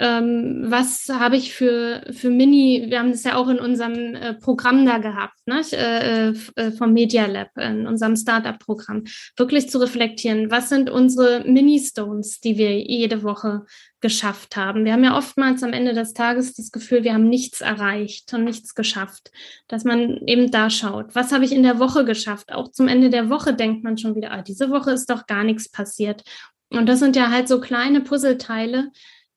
[0.00, 4.34] ähm, was habe ich für, für Mini, wir haben das ja auch in unserem äh,
[4.34, 5.60] Programm da gehabt, ne?
[5.72, 9.04] äh, äh, vom Media Lab, in unserem Startup-Programm,
[9.36, 13.64] wirklich zu reflektieren, was sind unsere Mini-Stones, die wir jede Woche
[14.00, 14.84] geschafft haben.
[14.84, 18.44] Wir haben ja oftmals am Ende des Tages das Gefühl, wir haben nichts erreicht und
[18.44, 19.32] nichts geschafft,
[19.66, 22.52] dass man eben da schaut, was habe ich in der Woche geschafft.
[22.52, 25.42] Auch zum Ende der Woche denkt man schon wieder, ah, diese Woche ist doch gar
[25.42, 26.22] nichts passiert.
[26.70, 28.92] Und das sind ja halt so kleine Puzzleteile,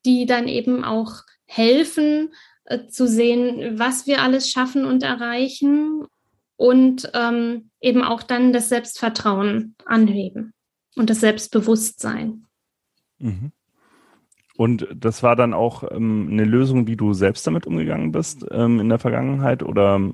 [0.06, 2.34] die dann eben auch helfen
[2.66, 6.06] äh, zu sehen, was wir alles schaffen und erreichen
[6.56, 10.54] und ähm, eben auch dann das Selbstvertrauen anheben
[10.96, 12.46] und das Selbstbewusstsein.
[13.20, 13.52] Mhm.
[14.58, 18.80] Und das war dann auch ähm, eine Lösung, wie du selbst damit umgegangen bist ähm,
[18.80, 19.64] in der Vergangenheit?
[19.64, 20.12] Oder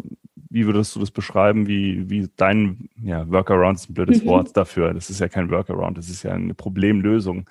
[0.50, 4.28] wie würdest du das beschreiben, wie, wie dein ja, Workaround ist ein blödes mhm.
[4.28, 4.94] Wort dafür.
[4.94, 7.50] Das ist ja kein Workaround, das ist ja eine Problemlösung.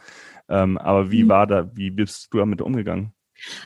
[0.48, 1.28] Ähm, aber wie mhm.
[1.28, 3.12] war da, wie bist du damit umgegangen?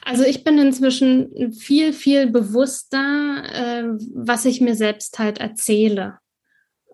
[0.04, 6.18] Also ich bin inzwischen viel, viel bewusster, äh, was ich mir selbst halt erzähle.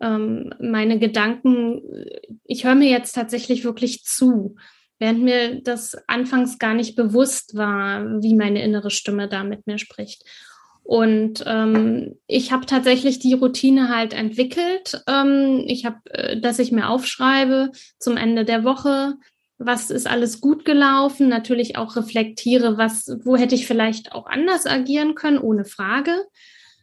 [0.01, 1.81] Ähm, meine Gedanken,
[2.45, 4.57] ich höre mir jetzt tatsächlich wirklich zu,
[4.99, 9.79] während mir das anfangs gar nicht bewusst war, wie meine innere Stimme da mit mir
[9.79, 10.23] spricht.
[10.87, 15.03] Und ähm, ich habe tatsächlich die Routine halt entwickelt.
[15.09, 19.15] Ähm, ich habe, äh, dass ich mir aufschreibe zum Ende der Woche,
[19.59, 24.65] was ist alles gut gelaufen, natürlich auch reflektiere, was, wo hätte ich vielleicht auch anders
[24.65, 26.13] agieren können, ohne Frage.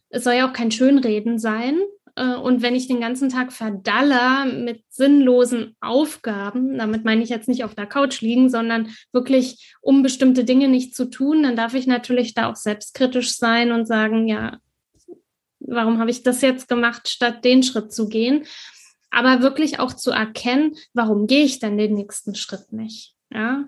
[0.09, 1.79] Es soll ja auch kein Schönreden sein.
[2.15, 7.47] Äh, und wenn ich den ganzen Tag verdaller mit sinnlosen Aufgaben, damit meine ich jetzt
[7.47, 11.73] nicht auf der Couch liegen, sondern wirklich, um bestimmte Dinge nicht zu tun, dann darf
[11.73, 14.57] ich natürlich da auch selbstkritisch sein und sagen, ja,
[15.59, 18.45] warum habe ich das jetzt gemacht, statt den Schritt zu gehen?
[19.13, 23.15] aber wirklich auch zu erkennen, warum gehe ich denn den nächsten Schritt nicht?
[23.31, 23.65] Ja,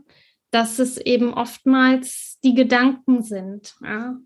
[0.52, 4.18] dass es eben oftmals die Gedanken sind, ja,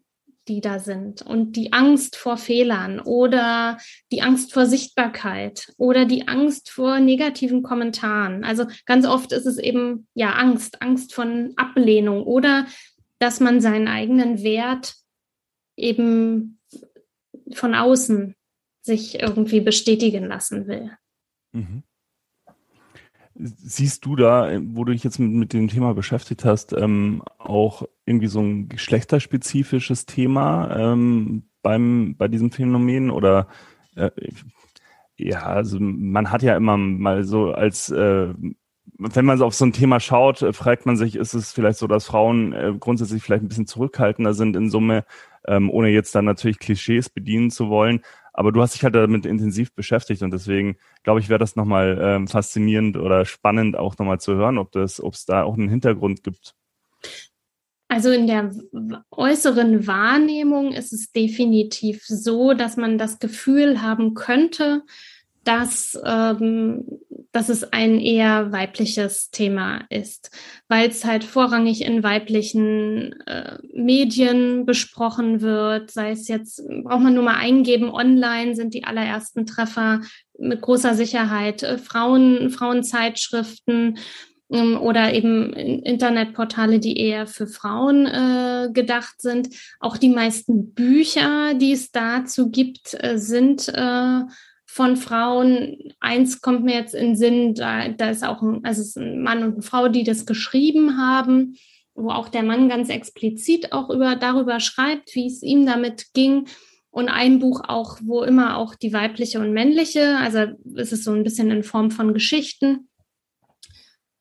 [0.50, 3.78] die da sind und die Angst vor Fehlern oder
[4.12, 8.44] die Angst vor Sichtbarkeit oder die Angst vor negativen Kommentaren.
[8.44, 12.66] Also ganz oft ist es eben ja Angst, Angst von Ablehnung oder
[13.20, 14.96] dass man seinen eigenen Wert
[15.78, 16.60] eben
[17.54, 18.36] von außen
[18.82, 20.92] sich irgendwie bestätigen lassen will.
[21.52, 21.84] Mhm.
[23.42, 27.88] Siehst du da, wo du dich jetzt mit, mit dem Thema beschäftigt hast, ähm, auch
[28.06, 33.10] irgendwie so ein geschlechterspezifisches Thema ähm, beim, bei diesem Phänomen?
[33.10, 33.48] Oder
[33.96, 34.12] äh,
[35.16, 38.34] ja, also man hat ja immer mal so als äh,
[39.00, 41.80] wenn man so auf so ein Thema schaut, äh, fragt man sich, ist es vielleicht
[41.80, 45.06] so, dass Frauen äh, grundsätzlich vielleicht ein bisschen zurückhaltender sind in Summe,
[45.48, 48.02] ähm, ohne jetzt dann natürlich Klischees bedienen zu wollen.
[48.34, 52.00] Aber du hast dich halt damit intensiv beschäftigt und deswegen glaube ich, wäre das nochmal
[52.02, 56.56] ähm, faszinierend oder spannend auch nochmal zu hören, ob es da auch einen Hintergrund gibt.
[57.92, 58.52] Also in der
[59.10, 64.84] äußeren Wahrnehmung ist es definitiv so, dass man das Gefühl haben könnte,
[65.44, 66.86] dass, ähm,
[67.32, 70.32] dass es ein eher weibliches Thema ist,
[70.68, 77.14] weil es halt vorrangig in weiblichen äh, Medien besprochen wird, sei es jetzt, braucht man
[77.14, 80.02] nur mal eingeben, online sind die allerersten Treffer
[80.38, 83.98] mit großer Sicherheit, äh, Frauen, Frauenzeitschriften,
[84.52, 89.50] ähm, oder eben Internetportale, die eher für Frauen äh, gedacht sind.
[89.80, 94.22] Auch die meisten Bücher, die es dazu gibt, äh, sind äh,
[94.72, 95.94] von Frauen.
[96.00, 98.98] Eins kommt mir jetzt in den Sinn, da, da ist auch ein, also es ist
[98.98, 101.58] ein Mann und eine Frau, die das geschrieben haben,
[101.96, 106.46] wo auch der Mann ganz explizit auch über, darüber schreibt, wie es ihm damit ging.
[106.92, 111.14] Und ein Buch auch, wo immer auch die weibliche und männliche, also ist es so
[111.14, 112.90] ein bisschen in Form von Geschichten.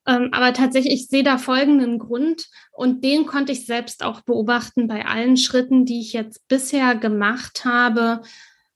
[0.07, 4.89] Ähm, aber tatsächlich, ich sehe da folgenden Grund und den konnte ich selbst auch beobachten
[4.89, 8.23] bei allen Schritten, die ich jetzt bisher gemacht habe,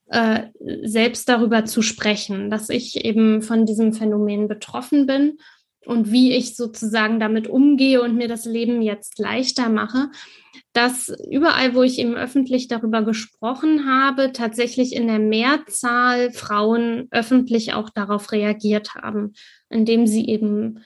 [0.07, 0.43] äh,
[0.83, 5.37] selbst darüber zu sprechen, dass ich eben von diesem Phänomen betroffen bin
[5.85, 10.09] und wie ich sozusagen damit umgehe und mir das Leben jetzt leichter mache,
[10.73, 17.73] dass überall, wo ich eben öffentlich darüber gesprochen habe, tatsächlich in der Mehrzahl Frauen öffentlich
[17.73, 19.33] auch darauf reagiert haben,
[19.69, 20.79] indem sie eben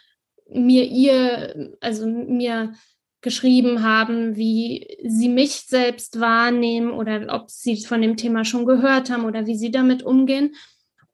[0.49, 2.73] mir ihr, also mir
[3.21, 9.09] geschrieben haben, wie sie mich selbst wahrnehmen oder ob sie von dem Thema schon gehört
[9.09, 10.55] haben oder wie sie damit umgehen.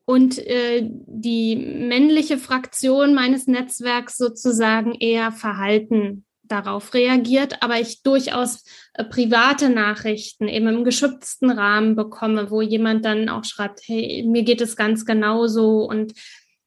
[0.05, 8.65] Und äh, die männliche Fraktion meines Netzwerks sozusagen eher verhalten darauf reagiert, aber ich durchaus
[8.93, 14.43] äh, private Nachrichten eben im geschützten Rahmen bekomme, wo jemand dann auch schreibt, hey, mir
[14.43, 16.13] geht es ganz genauso und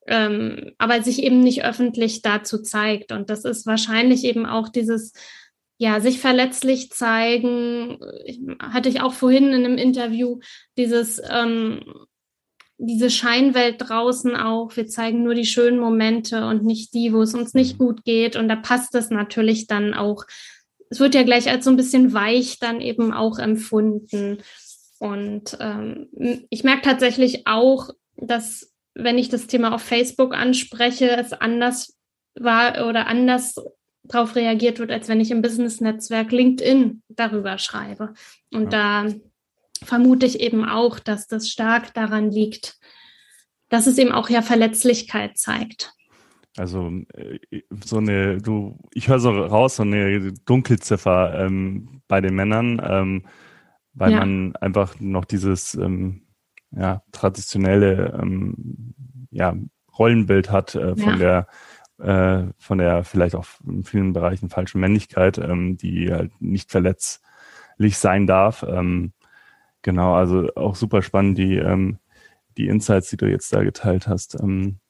[0.06, 3.12] ähm, aber sich eben nicht öffentlich dazu zeigt.
[3.12, 5.12] Und das ist wahrscheinlich eben auch dieses,
[5.78, 7.98] ja, sich verletzlich zeigen,
[8.60, 10.38] hatte ich auch vorhin in einem Interview,
[10.76, 11.80] dieses, ähm,
[12.78, 14.76] diese Scheinwelt draußen auch.
[14.76, 17.84] Wir zeigen nur die schönen Momente und nicht die, wo es uns nicht mhm.
[17.84, 18.36] gut geht.
[18.36, 20.24] Und da passt es natürlich dann auch.
[20.88, 24.38] Es wird ja gleich als so ein bisschen weich dann eben auch empfunden.
[24.98, 26.08] Und ähm,
[26.48, 31.96] ich merke tatsächlich auch, dass wenn ich das Thema auf Facebook anspreche, es anders
[32.34, 33.56] war oder anders
[34.04, 38.14] darauf reagiert wird, als wenn ich im Business-Netzwerk LinkedIn darüber schreibe.
[38.52, 39.04] Und ja.
[39.04, 39.14] da
[39.84, 42.78] vermute ich eben auch, dass das stark daran liegt,
[43.68, 45.92] dass es eben auch ja Verletzlichkeit zeigt.
[46.56, 47.38] Also äh,
[47.84, 53.26] so eine, du, ich höre so raus, so eine Dunkelziffer ähm, bei den Männern, ähm,
[53.92, 54.18] weil ja.
[54.20, 56.25] man einfach noch dieses ähm,
[56.70, 58.94] ja, traditionelle ähm,
[59.30, 59.54] ja,
[59.98, 61.46] Rollenbild hat äh, von ja.
[61.98, 66.70] der äh, von der vielleicht auch in vielen Bereichen falschen Männlichkeit, ähm, die halt nicht
[66.70, 68.62] verletzlich sein darf.
[68.68, 69.12] Ähm,
[69.86, 71.98] Genau, also auch super spannend, die, ähm,
[72.56, 74.36] die Insights, die du jetzt da geteilt hast.
[74.42, 74.80] Ähm,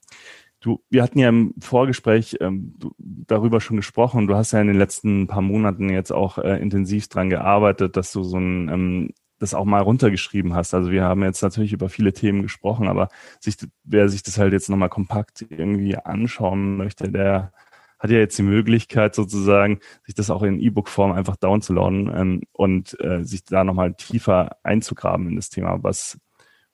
[0.61, 4.27] du, wir hatten ja im Vorgespräch ähm, darüber schon gesprochen.
[4.27, 8.11] Du hast ja in den letzten paar Monaten jetzt auch äh, intensiv dran gearbeitet, dass
[8.11, 10.75] du so ein ähm, das auch mal runtergeschrieben hast.
[10.75, 13.09] Also wir haben jetzt natürlich über viele Themen gesprochen, aber
[13.41, 17.53] sich, wer sich das halt jetzt nochmal kompakt irgendwie anschauen möchte, der
[17.99, 22.97] hat ja jetzt die Möglichkeit sozusagen, sich das auch in E-Book-Form einfach downzuladen ähm, und
[23.01, 25.83] äh, sich da nochmal tiefer einzugraben in das Thema.
[25.83, 26.19] Was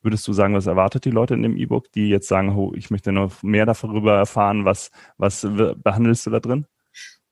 [0.03, 2.91] würdest du sagen, was erwartet die Leute in dem E-Book, die jetzt sagen, oh, ich
[2.91, 5.47] möchte noch mehr darüber erfahren, was, was
[5.77, 6.67] behandelst du da drin?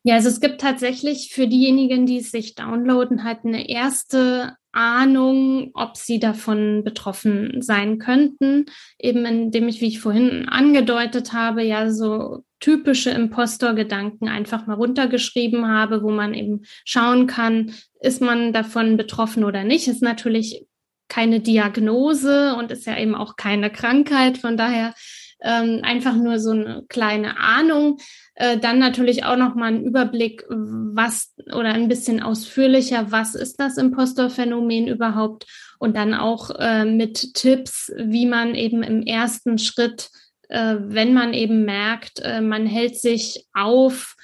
[0.03, 5.71] Ja, also es gibt tatsächlich für diejenigen, die es sich downloaden, halt eine erste Ahnung,
[5.75, 8.67] ob sie davon betroffen sein könnten.
[8.99, 15.67] Eben indem ich, wie ich vorhin angedeutet habe, ja so typische Impostor-Gedanken einfach mal runtergeschrieben
[15.67, 19.89] habe, wo man eben schauen kann, ist man davon betroffen oder nicht.
[19.89, 20.67] Ist natürlich
[21.09, 24.39] keine Diagnose und ist ja eben auch keine Krankheit.
[24.39, 24.95] Von daher
[25.43, 27.99] ähm, einfach nur so eine kleine Ahnung.
[28.35, 33.61] Äh, dann natürlich auch noch mal ein Überblick, was oder ein bisschen ausführlicher, was ist
[33.61, 35.47] das Impostorphänomen überhaupt?
[35.79, 40.11] Und dann auch äh, mit Tipps, wie man eben im ersten Schritt
[40.51, 44.17] äh, wenn man eben merkt, äh, man hält sich auf,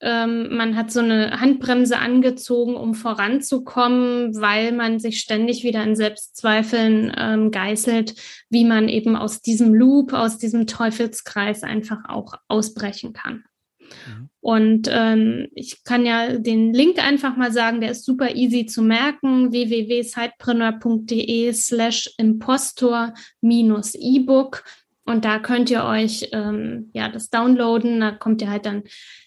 [0.00, 5.96] ähm, man hat so eine Handbremse angezogen, um voranzukommen, weil man sich ständig wieder in
[5.96, 8.14] Selbstzweifeln ähm, geißelt,
[8.50, 13.44] wie man eben aus diesem Loop, aus diesem Teufelskreis einfach auch ausbrechen kann.
[13.80, 14.28] Mhm.
[14.40, 18.82] Und ähm, ich kann ja den Link einfach mal sagen, der ist super easy zu
[18.82, 24.64] merken, www.sidepreneur.de slash impostor minus E-Book.
[25.06, 28.00] Und da könnt ihr euch ähm, ja das downloaden.
[28.00, 28.82] Da kommt ihr halt dann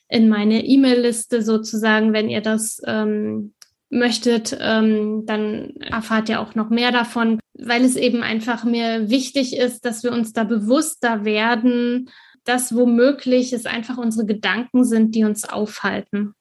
[0.09, 3.53] in meine E-Mail-Liste sozusagen, wenn ihr das ähm,
[3.89, 9.55] möchtet, ähm, dann erfahrt ihr auch noch mehr davon, weil es eben einfach mir wichtig
[9.57, 12.09] ist, dass wir uns da bewusster werden,
[12.43, 16.33] dass womöglich es einfach unsere Gedanken sind, die uns aufhalten,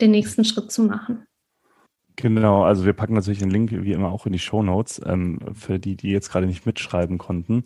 [0.00, 1.26] den nächsten Schritt zu machen.
[2.16, 5.38] Genau, also wir packen natürlich den Link wie immer auch in die Show Notes ähm,
[5.54, 7.64] für die, die jetzt gerade nicht mitschreiben konnten.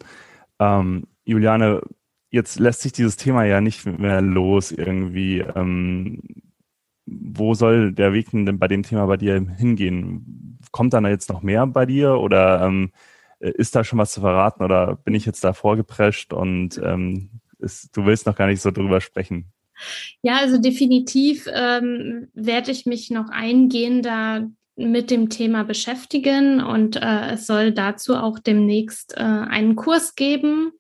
[0.60, 1.80] Ähm, Juliane,
[2.30, 5.40] jetzt lässt sich dieses Thema ja nicht mehr los irgendwie.
[5.40, 6.20] Ähm,
[7.06, 10.58] wo soll der Weg denn bei dem Thema bei dir hingehen?
[10.70, 12.90] Kommt da jetzt noch mehr bei dir oder ähm,
[13.38, 17.96] ist da schon was zu verraten oder bin ich jetzt da vorgeprescht und ähm, ist,
[17.96, 19.52] du willst noch gar nicht so drüber sprechen?
[20.22, 27.32] Ja, also definitiv ähm, werde ich mich noch eingehender mit dem Thema beschäftigen und äh,
[27.32, 30.72] es soll dazu auch demnächst äh, einen Kurs geben,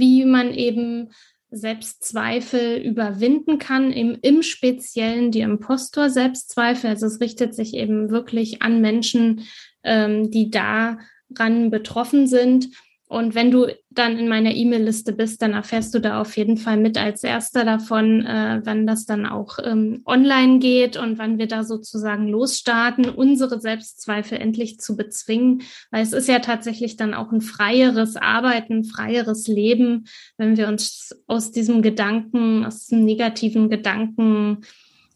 [0.00, 1.10] wie man eben
[1.50, 6.90] Selbstzweifel überwinden kann, im, im Speziellen die Impostor-Selbstzweifel.
[6.90, 9.42] Also es richtet sich eben wirklich an Menschen,
[9.82, 12.68] ähm, die daran betroffen sind.
[13.06, 16.76] Und wenn du dann in meiner E-Mail-Liste bist, dann erfährst du da auf jeden Fall
[16.76, 21.48] mit als erster davon, äh, wann das dann auch ähm, online geht und wann wir
[21.48, 25.62] da sozusagen losstarten, unsere Selbstzweifel endlich zu bezwingen.
[25.90, 30.04] Weil es ist ja tatsächlich dann auch ein freieres Arbeiten, freieres Leben,
[30.36, 34.58] wenn wir uns aus diesem Gedanken, aus diesem negativen Gedanken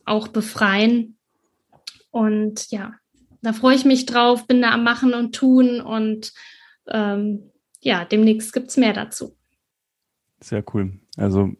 [0.04, 1.16] auch befreien.
[2.10, 2.94] Und ja,
[3.40, 6.32] da freue ich mich drauf, bin da am Machen und Tun und
[6.88, 7.52] ähm,
[7.84, 9.36] ja, demnächst gibt es mehr dazu.
[10.40, 10.98] Sehr cool.
[11.16, 11.52] Also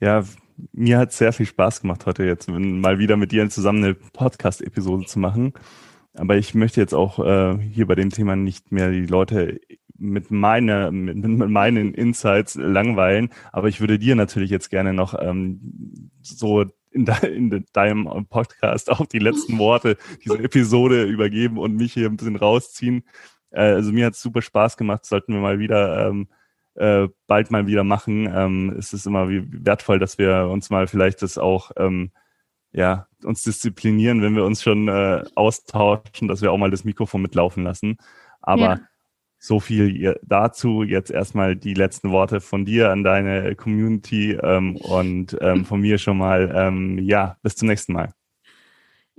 [0.00, 0.24] ja,
[0.72, 3.94] mir hat es sehr viel Spaß gemacht, heute jetzt mal wieder mit dir zusammen eine
[3.94, 5.52] Podcast-Episode zu machen.
[6.14, 9.60] Aber ich möchte jetzt auch äh, hier bei dem Thema nicht mehr die Leute
[9.96, 13.30] mit, meine, mit, mit meinen Insights langweilen.
[13.52, 18.90] Aber ich würde dir natürlich jetzt gerne noch ähm, so in, de, in deinem Podcast
[18.90, 23.04] auch die letzten Worte dieser Episode übergeben und mich hier ein bisschen rausziehen.
[23.50, 26.28] Äh, also mir hat es super Spaß gemacht, sollten wir mal wieder ähm,
[26.74, 28.30] äh, bald mal wieder machen.
[28.32, 32.12] Ähm, es ist immer wertvoll, dass wir uns mal vielleicht das auch ähm,
[32.72, 37.22] ja uns disziplinieren, wenn wir uns schon äh, austauschen, dass wir auch mal das Mikrofon
[37.22, 37.98] mitlaufen lassen.
[38.40, 38.80] Aber ja.
[39.38, 40.82] so viel dazu.
[40.82, 45.98] Jetzt erstmal die letzten Worte von dir an deine Community ähm, und ähm, von mir
[45.98, 46.52] schon mal.
[46.54, 48.12] Ähm, ja, bis zum nächsten Mal.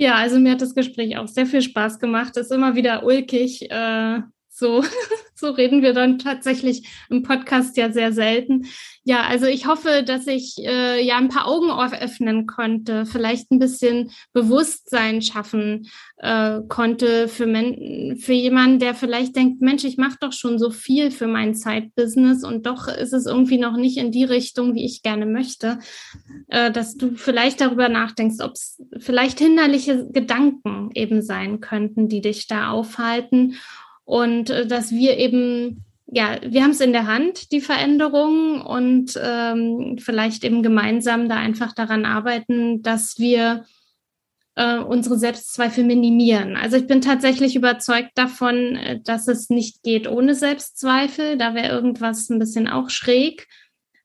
[0.01, 2.35] Ja, also mir hat das Gespräch auch sehr viel Spaß gemacht.
[2.35, 3.69] Ist immer wieder ulkig.
[3.69, 4.21] Äh,
[4.51, 4.83] so,
[5.35, 8.67] so reden wir dann tatsächlich im Podcast ja sehr selten.
[9.03, 13.57] Ja, also ich hoffe, dass ich äh, ja ein paar Augen öffnen konnte, vielleicht ein
[13.57, 15.87] bisschen Bewusstsein schaffen
[16.17, 20.69] äh, konnte für, men für jemanden, der vielleicht denkt, Mensch, ich mache doch schon so
[20.69, 24.85] viel für mein Zeitbusiness und doch ist es irgendwie noch nicht in die Richtung, wie
[24.85, 25.79] ich gerne möchte,
[26.49, 32.21] äh, dass du vielleicht darüber nachdenkst, ob es vielleicht hinderliche Gedanken eben sein könnten, die
[32.21, 33.55] dich da aufhalten
[34.05, 39.19] und äh, dass wir eben, ja, wir haben es in der Hand, die Veränderung und
[39.21, 43.65] ähm, vielleicht eben gemeinsam da einfach daran arbeiten, dass wir
[44.55, 46.55] äh, unsere Selbstzweifel minimieren.
[46.57, 51.37] Also ich bin tatsächlich überzeugt davon, äh, dass es nicht geht ohne Selbstzweifel.
[51.37, 53.47] Da wäre irgendwas ein bisschen auch schräg.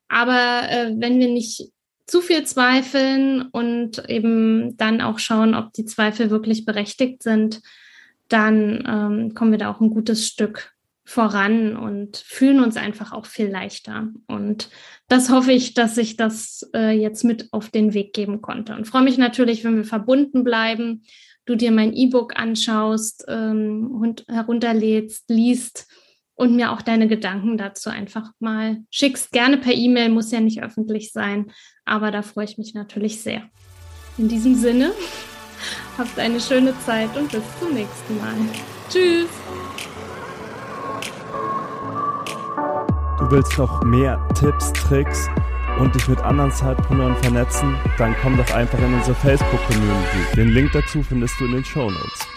[0.07, 1.69] Aber äh, wenn wir nicht
[2.05, 7.61] zu viel zweifeln und eben dann auch schauen, ob die Zweifel wirklich berechtigt sind,
[8.29, 10.73] dann ähm, kommen wir da auch ein gutes Stück
[11.07, 14.09] voran und fühlen uns einfach auch viel leichter.
[14.27, 14.69] Und
[15.07, 18.75] das hoffe ich, dass ich das äh, jetzt mit auf den Weg geben konnte.
[18.75, 21.03] Und freue mich natürlich, wenn wir verbunden bleiben,
[21.45, 25.87] du dir mein E-Book anschaust, ähm, herunterlädst, liest
[26.35, 29.31] und mir auch deine Gedanken dazu einfach mal schickst.
[29.31, 31.51] Gerne per E-Mail, muss ja nicht öffentlich sein,
[31.85, 33.43] aber da freue ich mich natürlich sehr.
[34.17, 34.91] In diesem Sinne.
[35.97, 38.35] Habt eine schöne Zeit und bis zum nächsten Mal.
[38.89, 39.27] Tschüss.
[43.19, 45.27] Du willst noch mehr Tipps, Tricks
[45.79, 47.75] und dich mit anderen Zeitpreneuren vernetzen?
[47.97, 50.35] Dann komm doch einfach in unsere Facebook-Community.
[50.35, 52.36] Den Link dazu findest du in den Show Notes.